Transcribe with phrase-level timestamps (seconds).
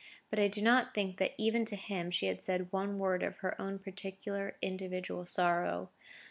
[0.31, 3.37] But I do not think that even to him she had said one word of
[3.41, 5.91] her own particular individual sorrow.